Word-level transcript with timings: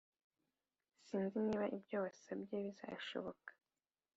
sinzi 1.05 1.37
niba 1.45 1.65
ibyo 1.77 1.97
wasabye 2.03 2.57
bizashoboka 2.65 3.51